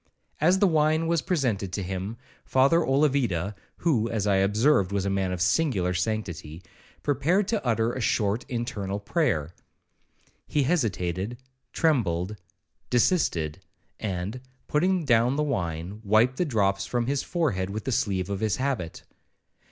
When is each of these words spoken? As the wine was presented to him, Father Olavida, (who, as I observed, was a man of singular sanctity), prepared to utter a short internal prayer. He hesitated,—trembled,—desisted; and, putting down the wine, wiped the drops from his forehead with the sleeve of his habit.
As 0.39 0.57
the 0.57 0.65
wine 0.65 1.05
was 1.05 1.21
presented 1.21 1.71
to 1.73 1.83
him, 1.83 2.17
Father 2.43 2.79
Olavida, 2.83 3.53
(who, 3.77 4.09
as 4.09 4.25
I 4.25 4.37
observed, 4.37 4.91
was 4.91 5.05
a 5.05 5.11
man 5.11 5.31
of 5.31 5.43
singular 5.43 5.93
sanctity), 5.93 6.63
prepared 7.03 7.47
to 7.49 7.63
utter 7.63 7.93
a 7.93 8.01
short 8.01 8.43
internal 8.49 8.99
prayer. 8.99 9.53
He 10.47 10.63
hesitated,—trembled,—desisted; 10.63 13.59
and, 13.99 14.41
putting 14.67 15.05
down 15.05 15.35
the 15.35 15.43
wine, 15.43 16.01
wiped 16.03 16.37
the 16.37 16.45
drops 16.45 16.87
from 16.87 17.05
his 17.05 17.21
forehead 17.21 17.69
with 17.69 17.83
the 17.83 17.91
sleeve 17.91 18.31
of 18.31 18.39
his 18.39 18.55
habit. 18.55 19.03